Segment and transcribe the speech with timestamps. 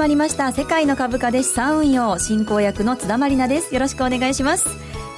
[0.00, 0.50] まりました。
[0.52, 3.74] 世界の株価で資産運用進行役の津田まりなです。
[3.74, 4.66] よろしくお願いします。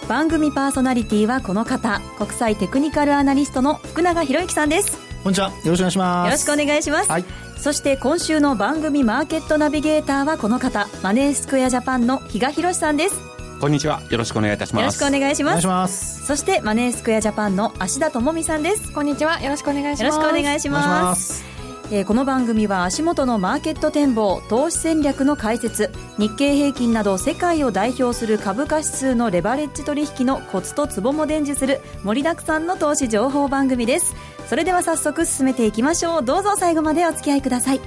[0.08, 2.00] 番組パーソナリティはこの方。
[2.18, 4.98] 国際テクニカルアナリストの福永博之さんです。
[5.22, 5.50] こんにちは。
[5.50, 6.26] よろしくお願いします。
[6.26, 7.24] よろしくお願いします、はい、
[7.56, 10.88] そして今週の番組マーケットナビゲーターはこの方。
[11.00, 13.14] マネースクエアジャパンの比嘉宏さんです。
[13.60, 14.02] こんにちは。
[14.10, 14.82] よろしくお願いいたします。
[14.82, 15.66] よろしくお願いします。
[15.68, 16.26] ます。
[16.26, 18.92] そしてマネースクエアジャパンの芦田智美さんです。
[18.92, 19.40] こんにちは。
[19.40, 20.02] よろしくお願いします。
[20.02, 21.51] よろしくお願いします
[21.94, 34.14] えー、この番組は足元のマーケット展望投資戦略の解説日経平均など世界を代表する株価指数のレバレッジ取引のコツとツボも伝授する盛りだくさんの投資情報番組です。
[34.48, 36.24] それでは早速進めていきましょう。
[36.24, 37.80] どうぞ最後までお付き合いください。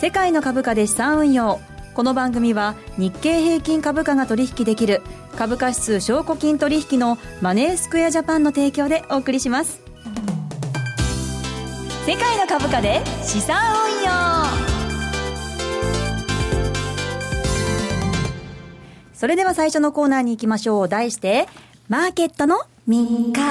[0.00, 1.60] 世界の株価で資産運用。
[1.92, 5.02] この番組は日経平均株価が取引できる
[5.36, 9.93] 株価指数証拠金取引のマネースクエアジャパンの提供でお送りします。
[12.06, 14.10] 世界の株価で資産運用。
[19.14, 20.88] それでは最初のコーナーに行きましょう。
[20.88, 21.48] 題して
[21.88, 23.42] マーケットの見方。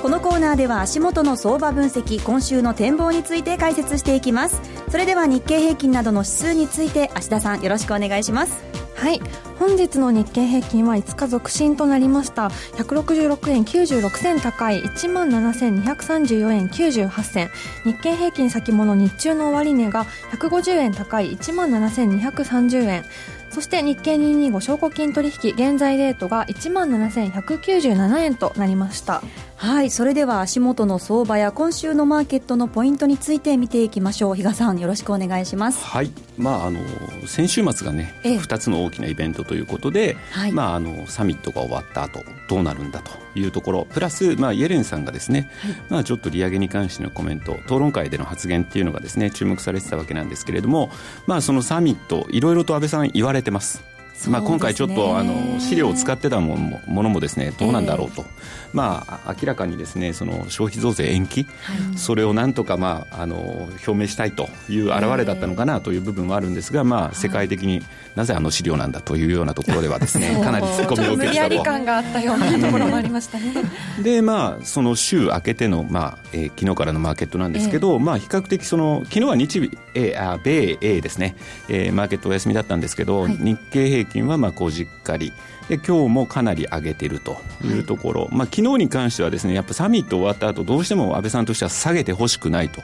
[0.00, 4.60] このコーナーでは足元の相場分析今週の展望について解説していきます。
[4.92, 8.69] それでは日経平均などの指数について芦田さんよろしくお願いします。
[9.00, 9.20] はい。
[9.58, 12.48] 本日の日経平均は5日続伸となりました。
[12.48, 14.82] 166円96銭高い。
[14.82, 17.48] 1万7234円98銭。
[17.84, 21.34] 日経平均先物日中の終値が150円高い。
[21.34, 23.04] 1万7230円。
[23.50, 29.22] そして日経225証拠金取引現在レートが1万7197円となりました。
[29.56, 34.34] はいそれでは足元の相場や今週のマーケットのポイントについて見ていきましょう。
[34.34, 35.84] 比嘉さんよろしくお願いします。
[35.84, 36.10] はい。
[36.38, 36.80] まああの
[37.26, 50.90] 先週末がね、ええ、2つの大きなイベントということで、はい、まああのサミットが終わった後どうなるんだというところプラス、まあ、イエレンさんがですね、はい、まあ、ちょっと利上げに関してのコメント討論会での発言っていうのがですね注目されてたわけなんですけれども、
[51.26, 53.82] まあ、そのサミットいろいろと安倍さん言われてます。
[54.28, 67.82] まあ、今回ちょっとあの資料を使ってたものもものもですねどうなんだろうと、えー、まあ、明らかにですねその消費増税延期、はい、それをなんとか、まあ、あの表明したいという表れだったのかなという部分はあるんですが、まあ、世界的に
[68.16, 71.70] なぜあの資料なんだというようなところではですねかなり突っ込みを受けたと。
[71.70, 73.54] 感があったようなところもありましたね。
[74.02, 81.36] で、まあ、その週明けての、まあえー、昨日からのマーケットなんですけど、えー、まあ、比較的その昨日は日米、えー、あ米英ですね、
[81.68, 85.32] えー、マーケットお休みだったんですけど、はい、日経平均はまあこうじっかり
[85.70, 92.82] で今日もかなり上げてるというところ、はい、まあ昨日に関してはですねやっぱサミット終わった後どうしても安倍さんとしては下げてほしくないと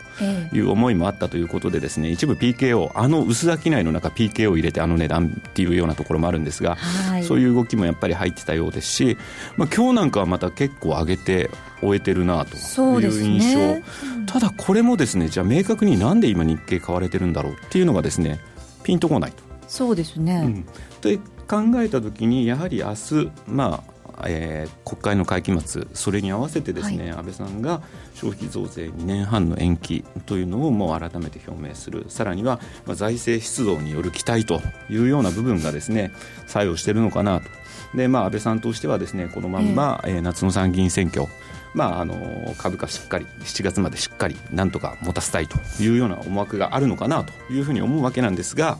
[0.55, 9.19] いう思いもあったということでですね一部 PKO あの薄商いの中 PKO を入れてあの値段っていうようなところもあるんですが、はい、そういう動きもやっぱり入ってたようですし、
[9.57, 12.61] まあ、今日なんかはまた結構上げて終えてるなとい
[13.09, 18.39] う印象、ねうん、ただこれもですねじゃあ明確になんで今日経買われてるんだろうっていうのがですね
[18.85, 19.43] ピンとこないと。
[19.67, 20.67] そうですね、うん、
[21.01, 21.19] で
[21.49, 27.83] 考えたときにやはり明日まあえー、国会の会期末それに合わせてですね、はい、安倍さんが
[28.15, 32.07] 消費増税2年半の延期というのをもう改めて表明する。
[32.09, 36.13] さらには、まあ、財政出動による期待というような部分がですね
[36.47, 37.47] 作用しているのかなと。
[37.95, 41.27] で、まあ、安倍さんとしてはですねこのまんま、えー、えー、夏の参議院選挙
[41.75, 48.79] まあ、あの株価しっかり7月までしっかりなんとか持たせたいというような思惑があるのかなというふうに思うわけなんですが、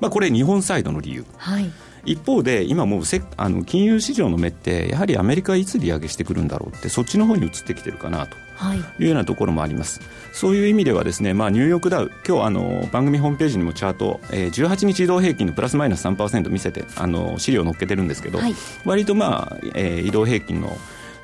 [0.00, 1.24] まあ、これ日本サイドの理由。
[1.36, 1.70] はい
[2.04, 8.36] 一方で今もうせあの金融市場の目ってやはりアメリカはいつ利上げしてくるんだろうってそっちの方に移ってきてるかなと。
[8.74, 8.78] い。
[9.00, 20.76] うようなところもあります、はい、そういう意味ではですね、まあ、ニューヨークダウ今日あの番組ホームページにもチャート、えー、18日移動平均のプラスマイナス3%見せてあの資料を載っけてるんですけど、はい、割とまあ、えー、移動平均の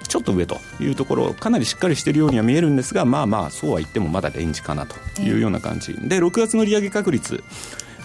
[0.09, 7.45] ちょっと上というところかなりしっかりしているようには見えるんですがまあまあそうは言ってもまだレンジかなというような感じ、で6月の利上げ確率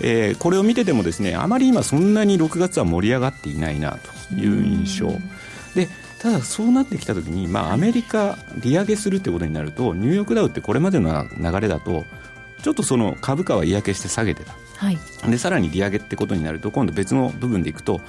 [0.01, 3.97] えー、これを見ててもですねあまり今そんなに6月は盛り上がっていないな
[4.29, 5.13] という印象。
[5.75, 5.87] で
[6.19, 12.05] ただそうなってきたときに、まあ、アメリカ利上げするということになるとニューヨークダウってこれまでの流れだと
[12.61, 14.97] ちょっとその株価は嫌気して下げてた、はい、
[15.29, 18.01] でさらに利上げってことになると今度別の部分でいくと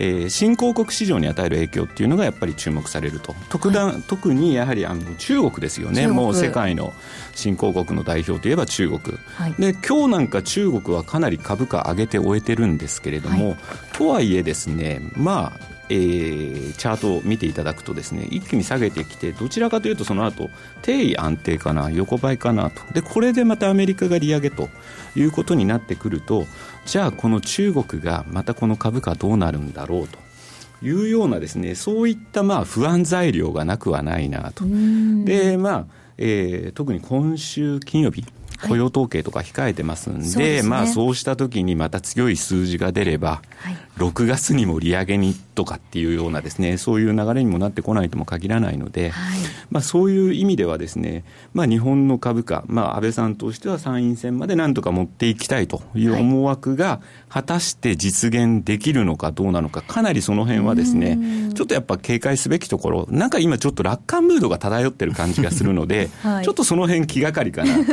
[0.00, 3.34] えー、新興国市場に与える影響っていうのがやっぱり注目されると。
[3.48, 6.06] 特段、はい、特にやはりあの中国ですよね。
[6.06, 6.94] もう世界の
[7.34, 13.58] 新興国の代表といえば中国、はい、で今日なんか中国はかなり株価上げて終えてるんですけれども、はい、
[13.92, 20.50] とはいえですねまあえー、チャートを見ていただくとですね一気に下げてきてどちらかというとその後
[20.82, 22.82] 定位安定かな横ばいかなと。
[22.92, 24.68] でこれでまたアメリカが利上げと
[25.16, 26.46] いうことになってくると
[26.86, 30.18] じゃあこの中国がまたこの株価どうなるんだろうと。
[30.80, 34.64] いうようなですねそういったまあ不安材料がなくはないなと。
[35.24, 35.86] でまあ、
[36.18, 38.24] えー、特に今週金曜日
[38.66, 49.38] 雇用統計とか控えてますんで、はい、まあそうした時にまた強い数字が出れば、はい、6月にも利上げにとかっていうようなですね、そういう流れにもなってこないとも限らないので、はい、
[49.70, 61.18] まあそういう意味ではですね、まあ日本の株価、まあ安倍さんとしては参院選までなんとか持っていきたいという思惑が、果たして実現できるのかどうなのか、かなりその辺はですね、
[61.54, 67.74] ちょっとやっぱ警戒すべきところ、なんか今ちょっと楽観ムードが漂ってる感じがするので、 はい、ちょっとその辺気がかりかな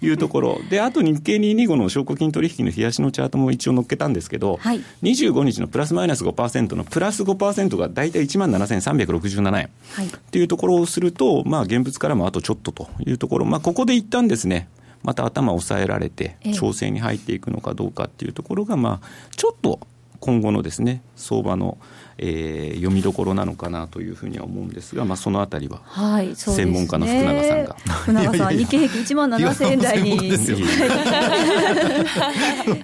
[0.00, 0.60] というところ。
[0.70, 9.70] で、あと日経225の証拠金取引の冷やしのチャートも一応載っけたんですけど、はい、25日のプラスマイナス5%のプラス5%が大体1万7367円、はい、
[10.06, 14.68] っていうところをすると、まあ現物からもあとちょっとというところ、まあここで一旦ですね、
[15.02, 19.80] また頭を抑えられて、調整に入っていくのかどうかっていうところが、まあ、ちょっと
[20.20, 21.78] 今後のですね相場の、
[22.22, 27.76] えー、読みどころなのかなというふうには思うんですが、まあ、そのあたりは、はい、専門家の福永さんが。
[28.02, 30.36] 福永さん、日経平均1万7000円台に、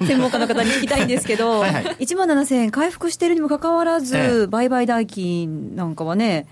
[0.06, 6.46] 専門家の方に聞きたいんですけど、はいはい、1万7000円回復しているにもかかわらず、ええ、売買代金なんかはね、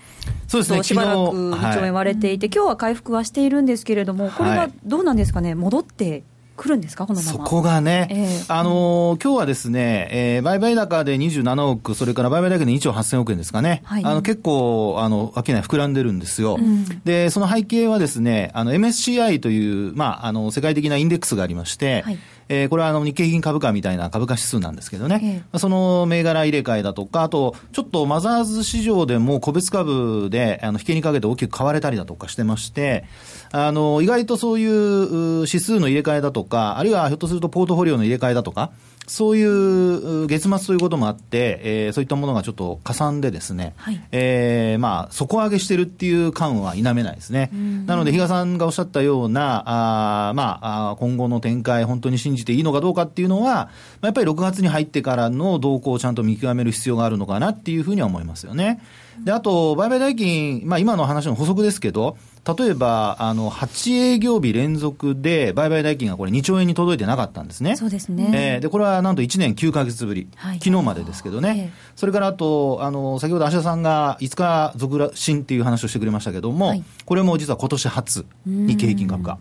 [0.47, 6.21] そうですね、しばらく2兆円割れていて、はい、今日は回復はしているんですけれども、これはどうなんですかね、戻って
[6.55, 33.05] 来るんですか、このそこがね、えー、あのー、今日はですね、えー、売買高で27億、それから売買高で2兆8000億円ですかね、はい、あの結構、あの商い膨らんでるんですよ、うん、でその背景はですね、あの MSCI という、まあ、あの世界的なインデックスがありまして、はいえー、これはあの日経平均株価みたいな株価指数なんですけどね、えー、その銘柄入れ替えだとか、あと、ちょっとマザーズ市場でも個別株であの引けにかけて大きく買われたりだとかしてまして、
[33.51, 38.71] あの意外とそういう指数の入れ替えだとか、あるいはひょっとするとポートフォリオの入れ替えだとか、
[39.07, 47.51] そういう月末ということもあって、えー、そういったものがちょっとかさんでですね、はい、えー、まあ、底上げしてるっていう感は否めないですね。
[47.85, 53.69] なので、比嘉さんがおっしゃったような、あまあ、今後の展開、本当に信じていいのかどうかっていうのは、
[54.01, 58.81] やっぱり6月に入ってからの動向をちゃんと見極める必要があるのかなっていうふうには思いますよね。
[59.23, 67.75] で、あと、売買代金、まあ、今の話の補足ですけど、例えば、あの、8営業日連続で売買代金がこれ2兆円に届いてなかったんですね。
[67.75, 68.29] そうですね。
[68.33, 70.27] えー、で、これはなんと1年9か月ぶり。
[70.35, 71.71] はい、昨日までですけどね。
[71.73, 79.39] えそれからあと、あの、先ほど芦田さんが5日続伸っていう話をしてくれましたけども、はい、これも実は今年初、日経平均株価。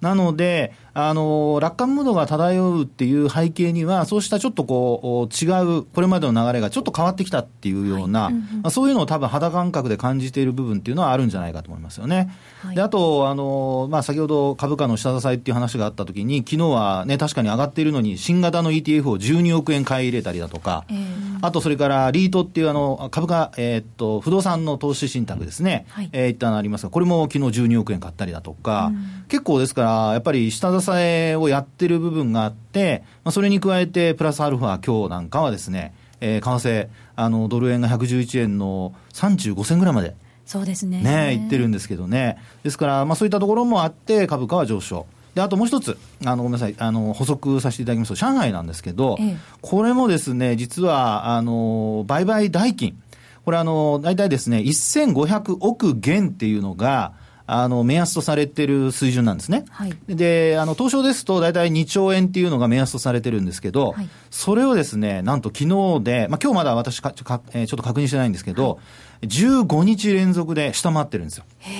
[0.00, 5.46] なので、あの、楽観ムードが漂うっていう背景には、そうしたちょっとこう、違
[5.80, 12.34] う、これまでの流れがちょっと変わってきたっていうような、はいまあ、そういうのを多分肌感覚で感じている部分っていうのはあるんじゃないかと思いますよね。
[12.62, 40.14] はい、で、あと、あの、まあ、先ほど株価の下支えっていう話があったときに、昨日はね、確かに上がっているのに、新型の ETF を12億円買い入れたりだとか、えー、あとそれからリートっていうあの、株価、えー、っと、不動産の投資信託ですね、はい、えー、一旦ありますが、これも昨日12億円買ったりだとか、うん、結構ですから、やっぱり下支えをやってる部分があって、まあ、それに加えて、プラスアルファ、今日なんかはですね、えー、為替、あの、ドル円が111円の35銭ぐらいまで。
[40.44, 41.02] そうですね。
[41.02, 42.38] ね、いってるんですけどね。
[42.62, 45.06] ですから、まあそういったところもあって、株価は上昇。
[45.34, 52.96] で、あともう一つ、あの、ごめんなさい、あの、補足させていただきますと、上海なんですけど、ええ、これもですね、実は、あの、売買代金、
[53.44, 57.12] これあの、大体ですね、1500億元っていうのが、
[57.46, 59.64] あの、目安とされてる水準なんですね。
[59.70, 65.60] はい、で、あの、東証ですと大体2兆円っていうのが目安とされてるんですけど、はい、それをですね、なんと昨
[65.98, 68.78] 日で、まあ今日まだ私かか、えー、ちょっと確認してないんですけど、は
[69.22, 71.44] い、15日連続で下回ってるんですよ。
[71.58, 71.70] へ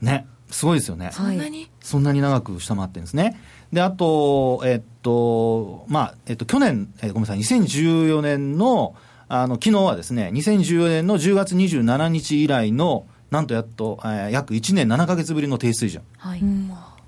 [0.00, 0.26] ね。
[0.50, 1.10] すごいですよね。
[1.12, 3.40] そんなにそんなに長く下回ってるんですね。
[3.72, 8.94] で、あと、えっと、まあ、えっと、去年、えー、ごめんなさい、2014年の、
[9.28, 16.02] あの、昨日はですね、2014年の10月27日以来の、なんとやっと、えー、約1年7か月ぶりの低水準。
[16.18, 16.42] はい。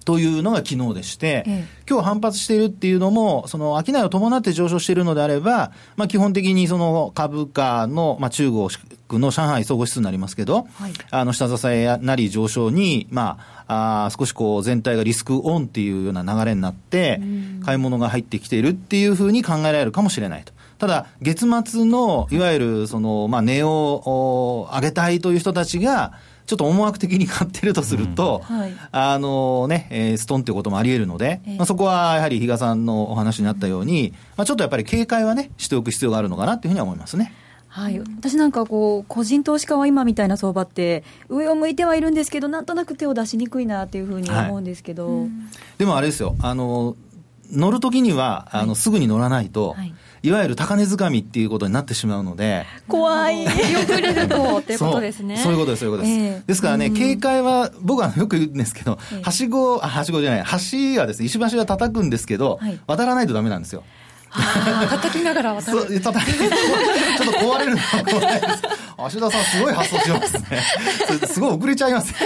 [0.09, 8.71] というのが昨日でして、ええ、今日反発しているっていうのも、その商いを伴って上昇しているのであれば、まあ、基本的にその株価の、まあ、中国
[9.21, 17.21] の上海総合指数になりますけど、はい、あの下支えなり上昇に、まあ、あ少しこう全体がリスクオンっていうような流れになって、
[17.63, 20.55] 買い物が入ってきているっていうふうに考えられるかもしれないと。
[20.79, 26.13] ただ、月末の、いわゆる、その、まあ、値を上げたいという人たちが、
[26.47, 28.59] ちょっと思惑的に買ってるとすると、うん。
[28.59, 37.35] はい、あのね、えー、ストンということもあり得るので、えー、まあ、そこはやはり比嘉さんのお話になったように、まあ、ちょっとやっぱり警戒はね、しておく必要があるのかなというふうには思いますね。
[37.69, 45.29] はい、私なんかこう、個人投資家は今みたいな相場って、上を向いてはいるんですけど、なんとなく手を出しにくいなっていうふうに思うんですけど、はい
[45.77, 46.97] でもあれですよ、あの
[47.51, 52.67] 乗るときには、あの、すぐに乗らないと、はいいわゆる高値掴みっていうことになってしまうので。
[52.89, 53.47] 怖い。
[53.47, 55.37] 遅れるとっていうことですね。
[55.37, 56.21] そういうことです、そういうことです。
[56.21, 63.85] えー、ですからね、警戒は、僕はよく言うんですけど、えー、はしご、あ、はしごじゃない、橋はですね、石橋は叩くんですけど、はい、渡らないとダメなんですよ。
[64.31, 66.01] 叩きながら渡る。
[66.01, 68.63] ちょっと壊れるのは怖いです。
[68.97, 70.63] 芦田さんすごい発想しますね。
[71.27, 72.19] すごい遅れちゃいますね。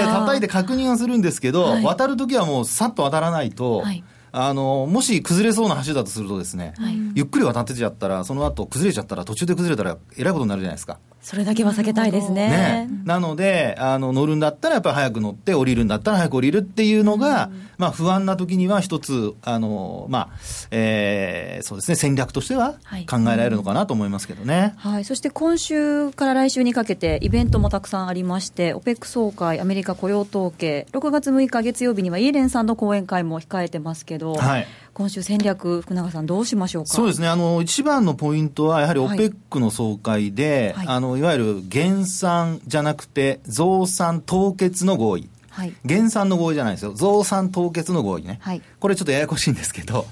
[0.00, 10.98] 叩いて確認はするんですけど、はい、渡るときはもうさっと渡らないと、はいあの、もし崩れそうな橋だとするとですね、はい、ゆっくり渡ってちゃったら、その後崩れちゃったら、途中で崩れたら、えらいことになるじゃないですか。
[11.20, 12.48] それだけは避けたいですね。
[12.48, 20.38] ねなので、あの、乗るんだったらやっぱり早く乗って、降りるんだったら早く降りるっていうのが、うん、まあ不安な時には一つ、あの、まあ、
[20.70, 22.74] えー、そうですね、戦略としては
[23.10, 24.74] 考えられるのかなと思いますけどね。
[24.76, 34.66] はい、はい、そして今週から来週にかけてイベントもたくさんありまして、OPEC 総会、アメリカ雇用統計、6月6日月曜日にはイエレンさんの講演会も控えてますけど、はい。
[34.94, 36.88] 今週戦略、福永さん、どうしましょうか？
[36.88, 45.28] そうですね、あの一番のポイントは、やはり OPEC の総会で、はい、あのいわゆる減産じゃなくて、増産凍結の合意。
[45.50, 50.06] はい、減産の合意じゃないですよ、増産凍結の合意ね、はい、これちょっとややこしいんですけど、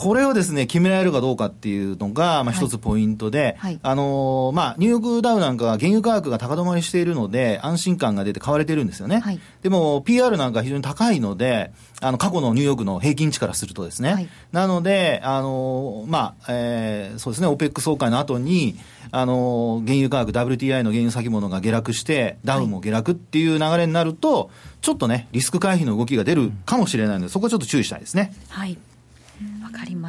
[0.00, 9.18] これをですね、決められるかどうかっていうのが、まあ一つポイントで、はいはい、あのー、まあニューヨークダウなんかは原油価格が高止まりしているので、安心感が出て買われてるんですよね。
[9.18, 14.30] はい、でも、PR なんか非常に高いので、あの、過去のニューヨークの平均値からするとですね。
[14.52, 18.76] なので、あのー、まあ、えー、そうですね、OPEC 総会の後に、
[19.10, 28.32] あのー、原油価格、WTI の原油先物が下落して、ダウンも下落っていう流れになると、ちょっとね、リスク回避の動きが出るかもしれないので、そこはちょっと注意したいですね。
[28.48, 28.78] はい。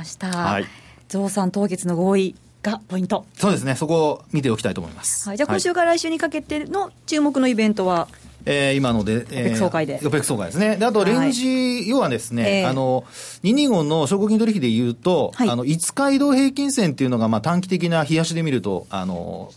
[0.01, 0.27] ました。
[0.29, 0.65] はい。
[1.07, 3.25] 増産凍結の合意がポイント。
[3.35, 3.75] そうですね。
[3.75, 5.27] そこを見ておきたいと思います。
[5.27, 5.37] はい。
[5.37, 8.07] じゃあ今週から来週にかけての注目のイベントは、
[8.45, 9.99] えー、今ので、えー、総会で。
[10.03, 10.77] オペク総会ですね。
[10.77, 11.53] で、あと、レンジ、は
[11.83, 13.03] い、要はですね、えー、あの、
[13.43, 19.51] 225の証拠金取引で言うと、はい、あの、5日移動平均線っていうのが、まあ、短期的な冷やしで見ると、あの、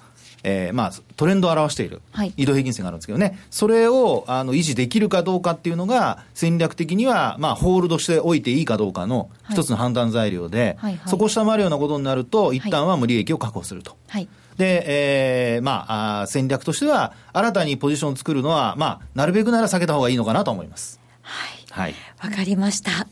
[0.44, 2.02] えーまあ、トレンドを表している
[2.36, 13.96] 移動平均線があるんですけどね、はい、それをあの維持できるかどうかっていうのが、戦略的には、まあ、ホールドしておいていいかどうかの一つの判断材料で、はいはいはい、そこを下回るようなことになると、一旦は無利益を確保すると。
[14.06, 21.00] はいで、えー、まああ、戦略としては、新たにポジションを作るのは、まあ、なるべくなら避けた方がいいのかなと思います。
[21.22, 21.64] はい。
[21.70, 21.94] はい。
[22.22, 23.08] わかりました。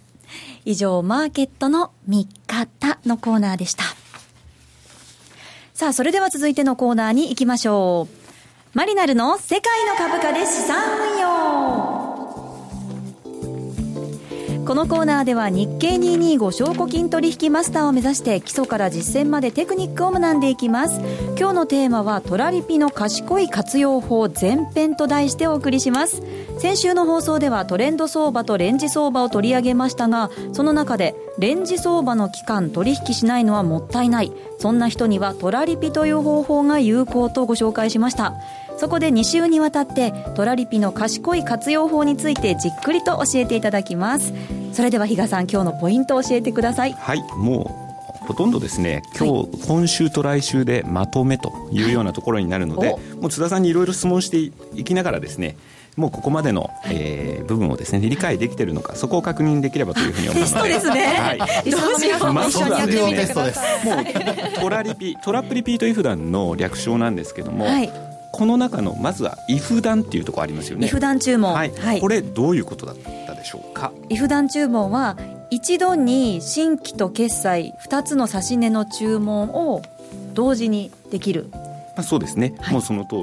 [0.65, 3.83] 以上、マーケットの見方のコーナーでした。
[5.75, 8.79] さあ、それでは続いてのコーナーに行きましょう。
[8.79, 11.32] マリナルの世界の株価で資産運用。
[14.64, 21.00] このコーナーでは日経225証拠金取引マスターを目指して基礎から実践までテクニックを学んでいきます。
[21.37, 26.23] 今日のテーマはトラリピの賢い活用法前編と題してお送りします。
[26.59, 34.33] 先週の放送ではトレンド相場とレンジ相場を取り上げましたがその中でレンジ相場の期間取引しないのはもったいない。
[34.59, 38.35] そんな人にはトラリピという方法が有効とご紹介しました。
[38.83, 44.35] そこで2週にわたってトラリピの賢い活用法についてじっくりと教えていただきます。
[44.73, 46.93] それでは比嘉さん今日のポイントを教えてください。
[46.93, 47.87] はいも
[48.21, 49.05] うほとんどですね。
[49.17, 55.57] 今日、はい、今週と来週でまとめというようなところになるので、はい、もう津田さんにいろいろ質問していきながらですね
[55.97, 60.55] もうここまでの、えー、部分をですね理解できているのかそこを確認できればというふうに思います。
[60.55, 70.87] テストですね、はい、リスナーの皆さんも一緒にやってみてください、もうトラリピトラップリピートイフダンの略称なんですけども、はいこの中のまずはイフダンっていうところありますよね。
[70.87, 72.97] イフダン注文、はい、はい、これどういうことだっ
[73.27, 73.93] たでしょうか？
[74.09, 75.17] イフダン注文は
[75.51, 79.83] 一度に新規と決済2つの指値の注文を
[80.33, 81.51] 同時にできる
[81.96, 83.16] まあ、そうですね、はい、もうその通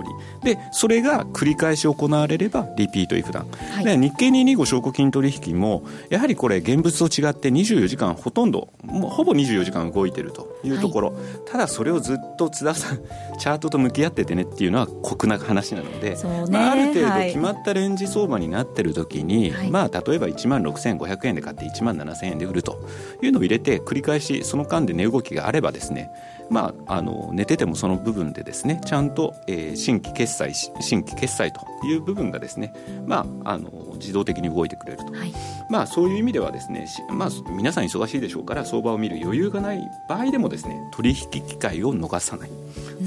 [0.44, 0.54] り。
[0.54, 13.00] でそれが繰り返し行われればリピートイフダン、はい、で日経225証拠金取引もやはりこれ現物と違って24時間ほとんどもうほぼ24時間動いてるというところ、はい、ただそれをずっと津田さん
[13.38, 16.18] チャートと向き合っててねっていうのは酷な話なので、
[16.50, 22.88] まあ、ある程度決まったレンジ相場になってる時に、まあ、例えば1万6500円で買って1万7000円で売ると
[23.22, 26.12] いうのを入れて繰り返しその間で値動きがあればですね
[26.50, 32.74] まあ、あの寝ててもその部分でですねちゃんと、えー、新規決済新規決済という部分がですね、
[33.06, 35.34] まあ、あの自動的に動いてくれると、はい、
[35.70, 42.50] まあ、そういう意味ではですね、まあ、皆さん忙しいでしょうから相場を見る余裕がない場合でもですね取引機会を逃さない。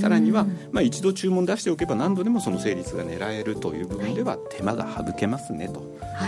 [0.01, 5.81] さらには、まあ、一度注文出しておけば何度でもその成立が狙えるという部分では手間が省けますねと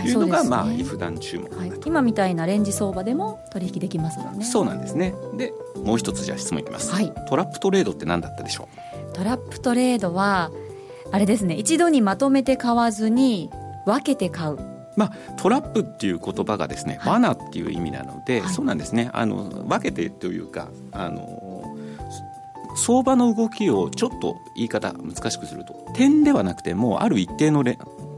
[0.05, 4.45] いうのが、はい、まあ、イフダン注文、はい、今みたいなレンジ相場でも取引できますもんね。
[4.45, 5.13] そうなんですね。
[5.35, 5.53] で
[5.83, 8.67] もう一つじゃあ質問いきます、はい、トラップトレードって何だったでしょ
[9.11, 9.13] う？
[9.13, 10.51] トラップトレードは
[11.11, 11.55] あれですね。
[11.55, 13.49] 一度にまとめて買わずに
[13.85, 14.57] 分けて買う。
[14.95, 19.09] まあ、トラップっていう言葉がですね、罠っていう意味なので、はい、そうなんですね。
[19.13, 21.75] あの分けてというかあの
[22.75, 27.63] 相場の動きをちょっと言い方難しくすると点ではなくてもうある一定の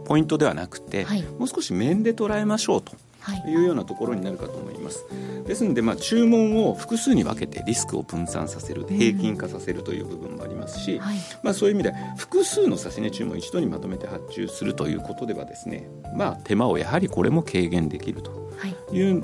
[0.06, 2.94] ポイントではなくて、はい、もう少し面で捉えましょうと
[3.36, 3.56] い。
[3.56, 5.06] うようなところになるかと思います。
[5.46, 19.00] ですので、まあ、注文を複数に分けてリスクを分散させる平均化させるという部分もありますし、はい、まあ、そういう意味で複数の指値注文を一度にまとめて発注するということではですね、まあ、手間をやはりこれも軽減できるとい。
[19.00, 19.24] う、はい、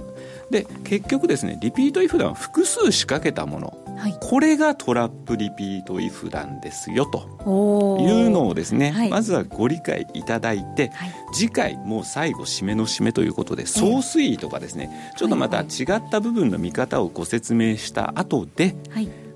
[0.52, 3.78] で結局ですねリピートイフダン複数仕掛けたもの。
[3.96, 8.00] はい、これがトラップリピートイフなんですよと。
[8.02, 18.76] いうのをですね、はい、まずはご理解いただいて、はい、次回もう最後締めの締めということで総推移とかですね、ちょっとまた違った部分の見方をご説明した後で、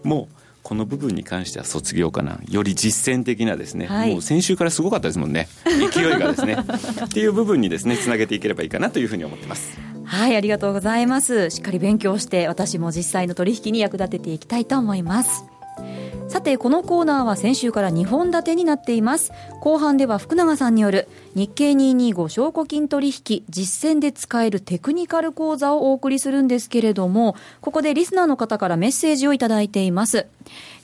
[0.04, 0.37] もう
[0.68, 6.58] この部分に関しては卒業かなより実践的なですね、はい、もう先週からすごかったですもんね勢いがですね
[7.06, 9.78] っていう部分にですねつなげていければいいかなというふうに思ってます。
[10.04, 11.50] はい、ありがとうございます。
[11.52, 15.44] しっかり勉強して、私も実際の取引に役立てていきたいと思います。
[16.30, 19.32] さて、このコーナーは先週から2本立てになっています。
[19.62, 30.28] 後半では福永さんによる日経225証拠金取引実践で使えるテクニカル講座をお送りするんですけれども、ここでリスナーの方からメッセージをいただいています。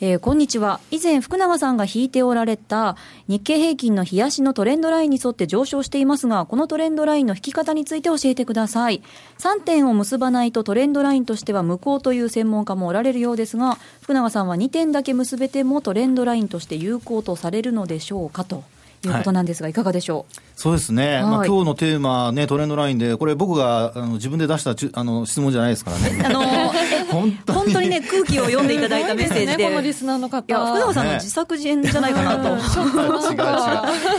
[0.01, 0.79] えー、こんにちは。
[0.91, 9.01] 以前福永さんが引いておられた日経平均の冷やしのトレンドラインに沿って上昇していますが、このトレンドラインの引き方について教えてください。
[9.39, 18.63] 3点を結ばないとトレンドラインとしては無効という専門家もおられるようですが、福永さんは2点だけ結べてもトレンドラインとして有効とされるのでしょうかと。
[19.09, 19.13] い。
[19.13, 20.35] うことなんですが、はい、いかがでしょう？
[20.55, 26.21] そうですね、はい、まあ今日のテーマ、ね、トレンドラインで、これ、僕があの自分で出したちあの質問じゃないですからね。
[26.25, 26.43] あの
[27.13, 32.49] 本当本当にね、空気を読んでいただいたメッセージで、 このリスナーの方、いや福永さんの自作自演じゃないかなと。
[32.49, 33.37] 違う違う、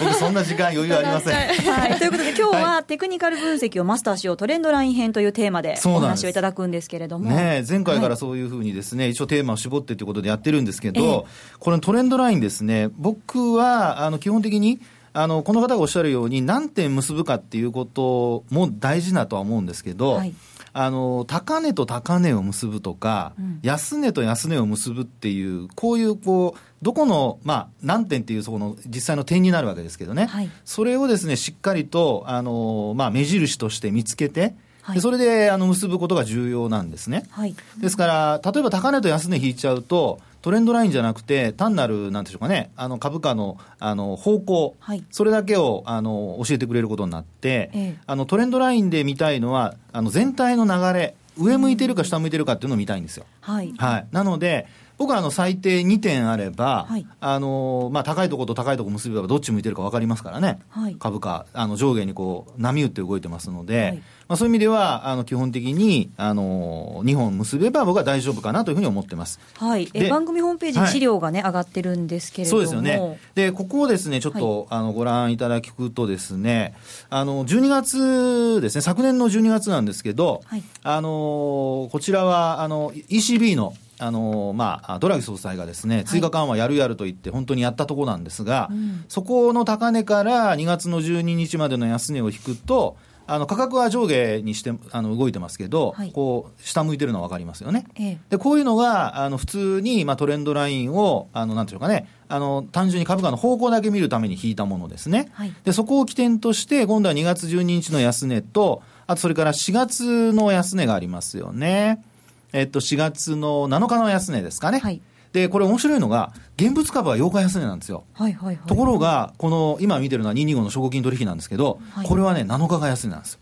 [0.04, 1.34] 僕、そんな時間、余裕ありません。
[1.34, 7.30] はい、ということで、今日はテクニカル分析をマスターしよう、トレンドライン編というテーマでお話をいただくんですけれども。
[7.30, 11.26] ね、前回からそういうふうにですね、一応テーマを絞ってということでやってるんですけど、
[11.58, 14.73] このトレンドラインですね、僕はあの基本的に、
[15.14, 20.34] あのこの方がおっしゃるように、何点結ぶかっていうことも大事だとは思うんですけど、はい、
[20.72, 37.24] あの高値と高値を結ぶとか、うん、安値と安値を結ぶっていう、こういうこうどこの、まあ、何点っていうその実際の点になるわけですけどね、はい、それをですねしっかりとあの、まあ、目印として見つけて、はい、それであの結ぶことが重要なんですね。
[37.30, 53.24] はい、ですから、例えば高値と安値引いちゃうと、トレンドラインじゃなくて、単なる、なんでしょうかね、あの株価のあの方向、はい、それだけをあの教えてくれることになって、ええ、あのトレンドラインで見たいのは、あの全体の流れ、上向いてるか下向いてるかっていうのを見たいんですよ。
[53.40, 54.66] はい、はい、なので、
[54.98, 72.62] 僕はあの最低2点あれば、はい、あのまあ、高いところと高いところ結べばどっち向いてるか分かりますからね、はい、株価、あの上下にこう波打って動いてますので、はい、まあ、そういう意味ではあの基本的にあの2本結べば僕は大丈夫かなというふうに思ってます、はい、え番組ホームページ、資料がね、上がってるんですけれども。
[72.62, 76.74] そうですよね、でここをですねちょっと、あのご覧いただくとですね、
[77.10, 80.42] あの12月ですね、昨年の12月なんですけど、
[80.82, 88.74] あのこちらはあの ECB のあのまあ、ドラギ総裁がですね追加緩和やるやると言って、本当にやったところなんですが、はい
[89.08, 97.86] そこの高値から2月の12日までの安値を引くと、あの価格は上下にしてあの動いてますけど、はい、こう下向いてるのは分かりますよね。
[97.98, 105.30] ええ、でこういうのがあの普通に、まあ、トレンドラインをあのなんていうかねあの単純に株価の方向だけ見るために引いたものですね。
[105.32, 112.04] はい、でそこを起点として今度は2月12日の安値とあとそれから4月の安値がありますよね。
[112.52, 114.78] えっと、4月の7日の安値ですかね。
[114.78, 115.02] はい、
[115.34, 118.04] で、これ面白いのが、現物株は8日安値なんですよ。
[118.12, 123.40] はいはいはい、ところが、この、今見てるのは225の証拠金取引なんですけど、はい、これはね、7日が安値なんですよ。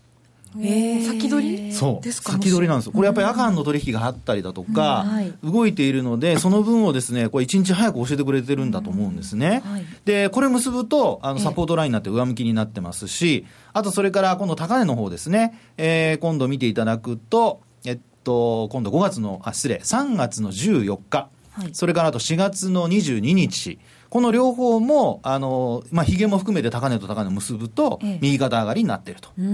[0.59, 1.73] えー、先取り？
[1.73, 2.11] そう。
[2.11, 5.05] 先取りなんですよ、これやっぱり夜間の取引があったりだとか、
[5.43, 9.61] 動いているので、その分をですねこれ、1日早く教えてくれてるんだと思うんですね。
[9.63, 17.61] はい、で、これ結ぶと、あのサポートラインになって上向きになってますし、あとそれから今度、高値の方ですね、えー、今度見ていただくと、
[18.23, 29.29] と、今度5月の、あ、失礼、3月の14日、はい、それからあと4月の22日、この両方も、あの、まあ、ヒゲも含めて高値と高値を結ぶと、右肩上がりになっていると。
[29.39, 29.45] ええ、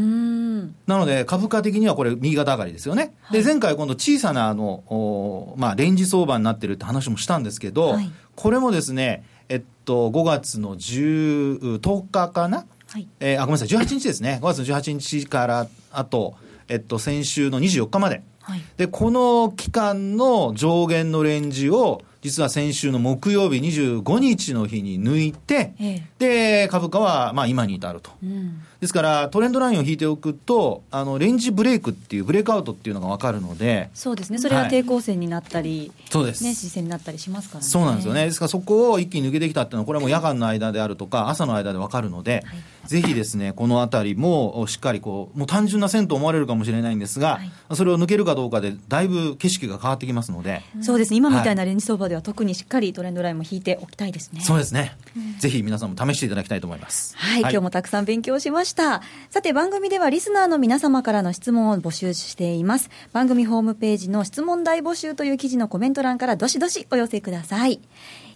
[0.85, 3.13] なので、株価的にはこれ、右肩上がりですよね。
[3.21, 14.39] はい、で、前回今度小さな、あの、おまあ、レンジ相場になってるって話もしたんですけど、はい、これもですね、えっと、5月の10、10日かな、はいえー、あ、ごめんなさい、18日ですね。
[14.41, 16.35] 5月の18日から、あと、
[16.67, 18.23] えっと、先週の24日まで。
[18.49, 28.11] はい、でこの期間の上限のレンジを実は先週の木曜日25日の日に抜いて、ええ、で、株価はまあ今に至ると。
[28.21, 33.89] うん、ですから、トレンドラインを引いておくと、あの、レンジブレイクっていう、ブレイクアウトっていうのが分かるので。
[33.93, 34.37] そうですね。
[34.37, 36.43] それが抵抗線になったり、はい、そうです。
[36.43, 37.69] ね、視線になったりしますからね。
[37.69, 38.25] そうなんですよね。
[38.25, 50.63] ですからそこを一気に抜けてきたっていうのは、これはもう夜間の間であるとか、朝の間で分かるので、はい、ぜひですね、このあたりもしっかりこう、もう単純な線と思われるかもしれないんですが、はい、それを抜けるかどうかで、だいぶ景色が変わってきますので。
[50.81, 51.17] そうですね。
[51.17, 54.41] 今みたいなレンジ相場では特にしっかりトレンドラインも引いておきたいですね。
[54.41, 54.97] そうですね。
[55.15, 57.15] うん、ぜひ皆さんも試していただきたいと思います。
[57.17, 59.01] はい、はい、今日もたくさん勉強しました。
[59.29, 62.89] さて番組ではリスナーの皆様からの質問を募集しています。
[63.13, 67.79] 番組ホームページの質問大募集という記事のコメント欄からどしどしお寄せください。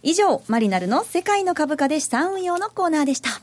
[0.01, 3.41] 以上、マリナルの世界の株価で資産運用のコーナーでした。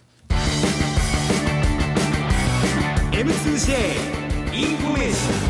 [3.12, 4.20] M2J
[4.54, 5.49] information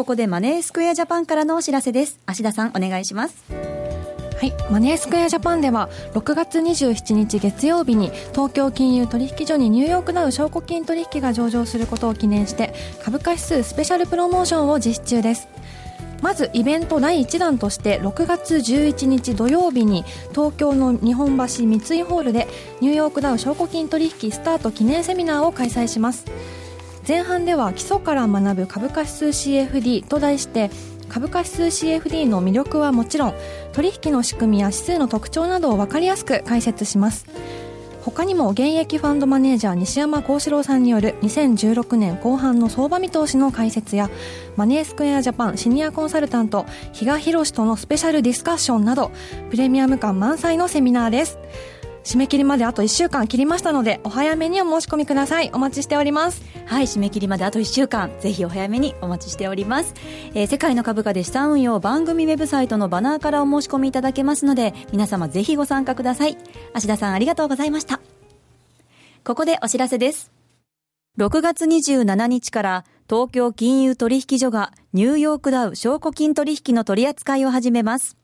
[0.00, 2.20] ここでマネースクエアジャパンからのお知らせです。
[2.24, 3.44] 芦田さん、お願いします。
[3.52, 12.72] はい、マネースクエアジャパンでは6月27日月曜日に東京金融取引所にニューヨークダウ証拠金取引が上場することを記念して
[13.04, 15.48] 株価指数スペシャルプロモーションを実施中です
[16.22, 22.48] まずイベント第1弾として6月11日土曜日に東京の日本橋三井ホールで
[22.80, 26.24] ニューヨークダウ証拠金取引スタート記念セミナーを開催します
[27.10, 30.70] 前半では基礎から学ぶ株価指数 CFD と題して
[31.08, 33.34] 株価指数 CFD の魅力はもちろん
[33.72, 37.26] 取引の仕組みや指数の特徴などを分かりやすく解説します。
[38.04, 44.08] 他にも現役ファンドマネージャー西山幸四郎さんによる2016年後半の相場見通しの解説や
[44.54, 49.10] マネースクエアジャパンシニアコンサルタント比嘉宏とのスペシャルディスカッションなど
[49.50, 51.38] プレミアム感満載のセミナーです。
[52.04, 55.50] 締め切りまであと1週間切りましたのでお早めにお申し込みください。
[55.52, 56.42] お待ちしております。
[56.66, 58.10] はい締め切りまであと1週間。
[58.20, 59.94] ぜひお早めにお待ちしております、
[60.34, 66.36] えー、世界の株価で資産運用番組ウェブサイトのバナーからお申し込みいただけますので皆様ぜひご参加ください。
[66.74, 68.00] 芦田さんありがとうございました。
[69.24, 70.32] ここでお知らせです。
[71.18, 78.19] 6月27日から東京金融取引所がニューヨークダウ証拠金取引の取り扱いを始めます。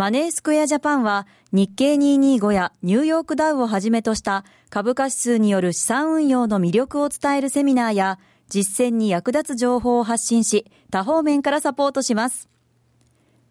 [0.00, 12.48] マネースクエアジャパンは日経225やニューヨークダウをはじめとした株価指数による資産運用の魅力を伝えるセミナーや実践に役立つ情報を発信し多方面からサポートします。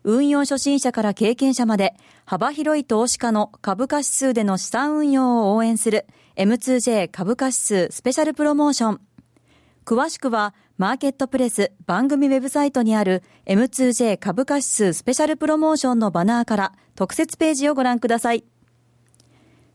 [0.04, 1.94] 運用初心者から経験者まで
[2.26, 9.02] 幅広い投資家の株価指数での資産運用を応援する M2J 株価指数スペシャルプロモーション。
[9.86, 18.46] 詳しくはマーケットプレス番組ウェブサイトにある M2J 株価指数スペシャルプロモーションのバナーから特設ページをご覧ください。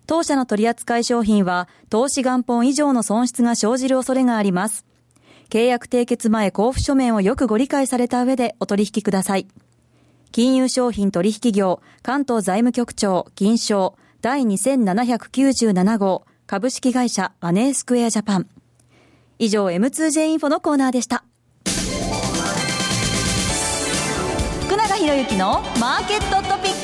[0.07, 4.87] 当社の取扱い商品は投資元本以上の損失が生じる恐れがあります。
[5.51, 9.47] 契約締結前交付書面をよくご理解された上でお取引ください。
[10.33, 18.49] 金融商品取引業関東財務局長金賞第2797号株式会社マネースクエアジャパン。
[19.39, 21.25] 以上 M2J インフォのコーナーでした。
[24.67, 26.79] 福永博之のマーケットトピック。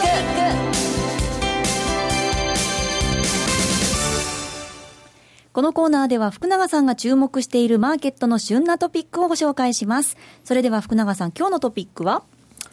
[5.53, 10.17] このコーナーでは福永さんが注目しているマーケットの旬なトピックをご紹介します。
[10.45, 12.25] それでは福永さん、今日のトピックは？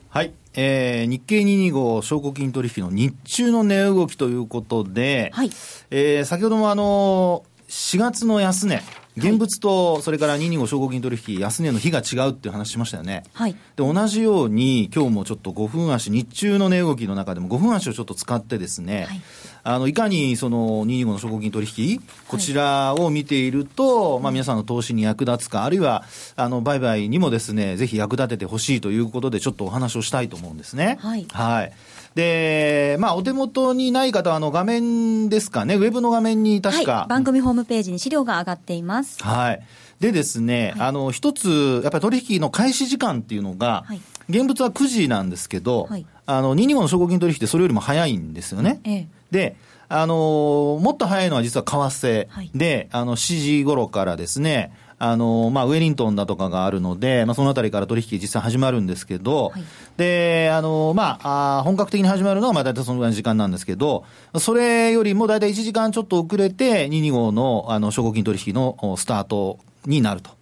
[0.09, 0.33] はい。
[0.55, 5.51] えー、日経225証拠金取引の日中の値動きということで、はい。
[5.91, 8.81] えー、先ほどもあの4月の安値、
[9.17, 13.23] 現物と、それから225証拠金取引、安値の日が違うっていう話しましたよね。
[13.33, 13.53] はい。
[13.53, 19.21] で、同じように、今日もちょっと5分足、日中の値動きの中でも5分足をちょっと使ってですね、はい、
[19.63, 26.03] あの、いかにその225の証拠金取引、こちらを見ていると、はい、まあ皆さんの投資に役立つか、あるいは、
[26.35, 30.99] あの、売買にもですね、ぜひ役立ててほしいということで、ちょっとお話をしたいと思うんですね。
[31.01, 31.25] はい。
[31.31, 31.73] はい。
[32.17, 39.23] で、まあ、お手元にない方は、あの、画面ですかね、ウェブの画面に確か、はい、番組ホームページに資料が上がっています。
[39.23, 39.61] はい。
[39.99, 48.81] でですね、はい、あの、一つ、やっぱり取引の開始時間っていうのが、はい、現物は9時なんですけど、はい、あの、225の証拠金取引ってそれよりも早いんですよね。
[48.83, 49.55] ええ、で、
[49.87, 52.27] あの、もっと早いのは実は為替。
[52.55, 59.63] で、あの、7時頃からですね、あの、まあ、ウェリントンだとかがあるので、まあ、そのあたりから取引実際始まるんですけど、はい、
[59.97, 64.05] で、あの、まあ、あ本格的に始まるのは、まあ、大体そのぐらいの時間なんですけど、
[64.39, 70.37] それよりも大体1時間ちょっと遅れて、225の、あの、証拠金取引のスタートになると。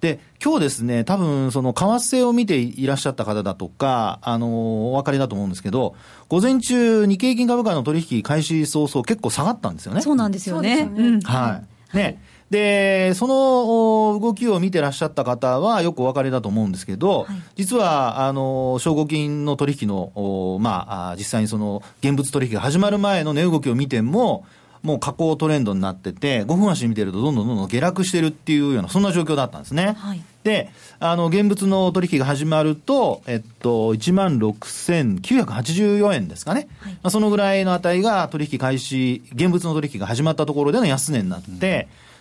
[0.00, 5.96] で、今日ですね、多分、その、為替を見ていらっしゃった方だとか、あの、お分かりだと思うんですけど、
[6.28, 10.00] 午前中、日経平均株価の取引開始早々結構下がったんですよね。
[10.00, 10.84] そうなんですよね。
[10.84, 11.96] ねうん、はい。
[11.96, 12.22] ね。
[12.50, 24.46] で、その動きを見てらっしゃった方はよくお分かりだと思うんですけど、はい、実は、あの、証拠金の取引の、まあ、実際にその、現物取引が始まる前の値動きを見ても、
[24.82, 29.96] もう下降トレンドになってて、5分足見てるとどんどんどんどん下落してるっていうような、そんな状況だったんですね。
[29.98, 36.68] はい、で、あの、現物の取引が始まると、えっと、1万6984円ですかね。
[36.80, 41.58] はい、まあ、そのぐらいの値が取引開始、現物の取引が始まったところでの安値になって、うん、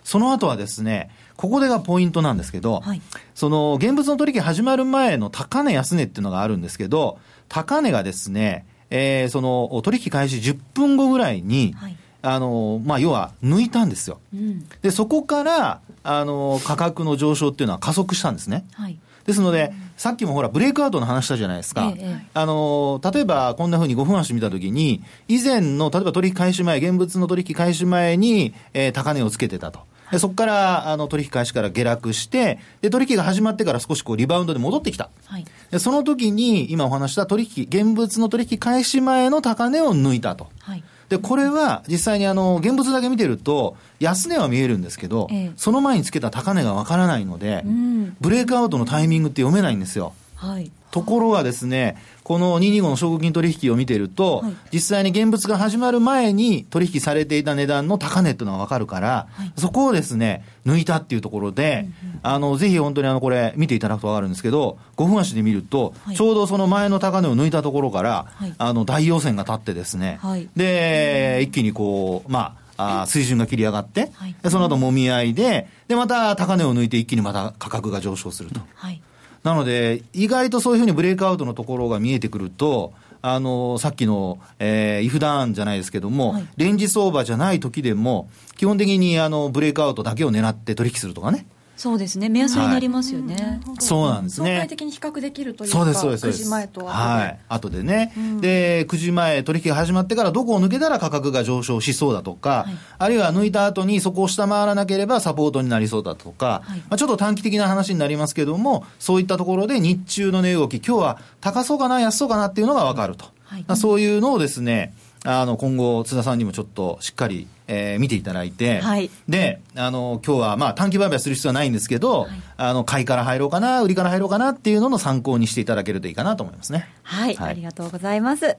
[0.07, 3.01] その後はですね、ここでがポイントなんですけど、はい、
[3.35, 14.19] その現物の取引始まる前の高値安値っていうのがあるんですけど、高値がですね、えー、その取引開始10分後ぐらいに、はいあの、まあ、要は抜いたんですよ。
[14.33, 18.65] うん、で、そこから、あの、価格の上昇っていうのは加速したんですね。
[18.73, 18.97] はい。
[19.25, 21.93] ですので、さっきもほら、ブレイクアウトの話したじゃないですか。
[21.95, 29.81] ええ、あの、例えば、こんなふうに5分足見たときに、以前の、例えば取引開始前、現物の取引開始前に、えー、高値をつけてたと。
[30.11, 35.09] でそこから、あの、取引開始から下落して、で、取引が始まってから少しこう、リバウンドで戻ってきた。
[35.25, 40.49] はい、でその時に、今お話した取引、現物の取引開始前の高値を抜いたと。
[40.59, 50.13] はいで、これは実際にあの、現物だけ見てると、安値は見えるんですけど、ええ、その前につけた高値がわからないので、うん、ブレイクアウトのタイミングって読めないんですよ。
[50.35, 50.69] はい。
[50.91, 68.25] ところがですね、この225の証拠金取引を見てると、はい、実際に現物が始まる前に取引されていた値段の高値っていうのがわかるから、はい、そこをですね、抜いたっていうところで、うんうん、あの、ぜひ本当にあの、これ見ていただくとわかるんですけど、5分足で見ると、はい、ちょうどその前の高値を抜いたところから、
[68.57, 70.19] あの、大陽線が立ってですね、
[70.57, 74.11] で、一気にこう、まあ、あ水準が切り上がって、
[74.49, 78.59] その後もみ合いで、で、また高値を抜いて一気にまた価格が上昇すると。
[78.75, 79.01] はい
[79.47, 91.45] なので、意外とそういうふうにブレイクアウトのところが見えてくると、あの、さっきの、えー、イフダーンじゃないですけども、はい、レンジ相場じゃない時でも、基本的にあの、ブレイクアウトだけを狙って取引するとかね。
[91.77, 92.27] そうですね。
[92.27, 94.47] 目安になりますよね、はい、そうなんですね。
[94.47, 96.27] 相対的に比較できるというかそうですそうです。
[96.27, 97.39] 9時前とはい。
[97.47, 114.93] 後でね、うん、で9時前取引が始まってからどこを抜けたら価格が上昇しそうだとか、はい、あるいは抜いた後にそこを下回らなければサポートになりそうだとか、はい、まあ、ちょっと短期的な話になりますけどもそういったところで日中の値動き今日は高そうかな安そうかなっていうのが分かると、はい、そういうのをですね
[115.25, 126.89] あの今後津田さんにもちょっとしっかりえー、見ていただいて、はい、で、あの、今日はまあ短期売買する必要はないんですけど、はい、あの、買いから入ろうかな、売りから入ろうかなっていうのの参考にしていただけるといいかなと思いますね。
[127.03, 128.57] はい、はい、ありがとうございます。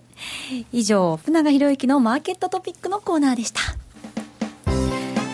[0.73, 3.61] 以上、福永博之のマーケットトピックのコーナーでした。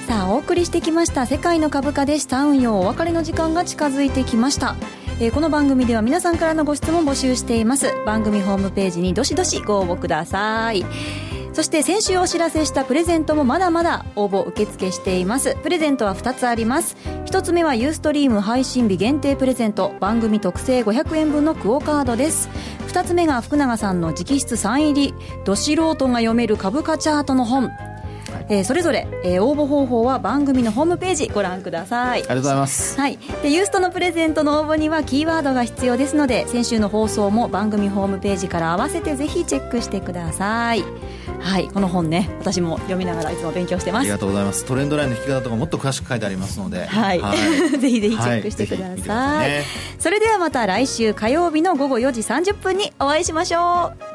[0.06, 4.76] さあ、お送りしてきました世界の株価で資産運用お別れの時間が近づいてきました。
[5.20, 7.92] えー、この番組では皆さんからのご質問募集しています。
[8.04, 10.84] 番組ホームページにどしどしご応募ください。
[11.54, 15.56] そして先週お知らせしたプレゼントもまだまだ応募受付しています。
[15.62, 16.96] プレゼントは2つあります。
[17.26, 19.94] 1つ目はユーストリーム配信日限定プレゼント。
[20.00, 22.48] 番組特製500円分のクオカードです。
[22.88, 25.14] 2つ目が福永さんの直筆サイン入り。
[25.44, 27.70] ど素人が読める株価チャートの本。
[28.48, 32.20] えー、それぞれ、えー、応募方法は番組のホームページご覧ください。
[32.20, 40.84] ありがとうございます、はい、でユーストのプレゼントの応募にはキーワードが必要ですので先週の放送も番組ホームページから合わせてぜひチェックしてください。
[41.40, 41.68] はい。
[41.68, 44.02] この本ね私も読みながらいつも勉強してます。
[44.02, 44.64] ありがとうございます。
[44.64, 46.86] トレンドラインの引き方とかもっと詳しく書いてありますので。
[46.86, 47.38] はい、はい、
[47.78, 49.64] ぜひぜひチェックしてください、はいね、
[49.98, 54.14] それではまた来週火曜日の午後4時30分にお会いしましょう。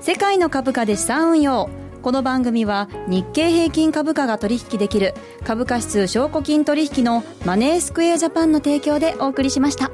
[0.00, 1.68] 世界の株価で資産運用
[2.06, 9.90] この番組は日経平均株価が取引できる株価指数証拠金取引のマネースクエアジャパンの提供でお送りしました。